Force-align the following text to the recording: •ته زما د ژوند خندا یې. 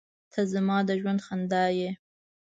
•ته 0.31 0.41
زما 0.53 0.77
د 0.87 0.89
ژوند 1.01 1.19
خندا 1.25 1.63
یې. 1.77 1.89